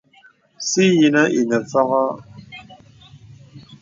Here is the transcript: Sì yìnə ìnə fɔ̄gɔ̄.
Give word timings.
Sì 0.69 0.83
yìnə 0.99 1.21
ìnə 1.39 1.57
fɔ̄gɔ̄. 1.71 2.07